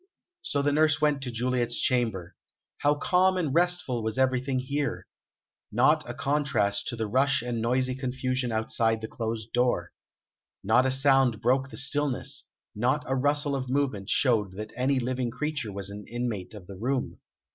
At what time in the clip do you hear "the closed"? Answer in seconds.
9.01-9.53